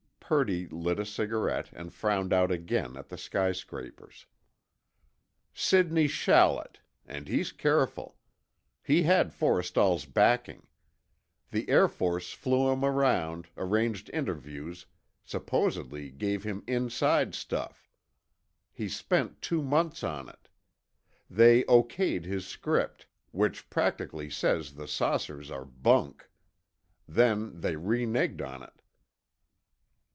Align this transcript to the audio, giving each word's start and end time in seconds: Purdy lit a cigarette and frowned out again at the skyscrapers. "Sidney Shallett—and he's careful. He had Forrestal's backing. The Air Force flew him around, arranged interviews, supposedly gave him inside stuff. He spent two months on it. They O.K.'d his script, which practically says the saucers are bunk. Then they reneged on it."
Purdy 0.33 0.65
lit 0.69 0.97
a 0.97 1.05
cigarette 1.05 1.69
and 1.73 1.93
frowned 1.93 2.31
out 2.31 2.53
again 2.53 2.95
at 2.95 3.09
the 3.09 3.17
skyscrapers. 3.17 4.27
"Sidney 5.53 6.07
Shallett—and 6.07 7.27
he's 7.27 7.51
careful. 7.51 8.17
He 8.81 9.03
had 9.03 9.33
Forrestal's 9.33 10.05
backing. 10.05 10.67
The 11.49 11.67
Air 11.69 11.89
Force 11.89 12.31
flew 12.31 12.71
him 12.71 12.85
around, 12.85 13.49
arranged 13.57 14.09
interviews, 14.13 14.85
supposedly 15.25 16.09
gave 16.11 16.45
him 16.45 16.63
inside 16.65 17.35
stuff. 17.35 17.89
He 18.71 18.87
spent 18.87 19.41
two 19.41 19.61
months 19.61 20.01
on 20.01 20.29
it. 20.29 20.47
They 21.29 21.65
O.K.'d 21.65 22.23
his 22.25 22.47
script, 22.47 23.05
which 23.31 23.69
practically 23.69 24.29
says 24.29 24.75
the 24.75 24.87
saucers 24.87 25.51
are 25.51 25.65
bunk. 25.65 26.29
Then 27.05 27.59
they 27.59 27.75
reneged 27.75 28.39
on 28.41 28.63
it." 28.63 28.71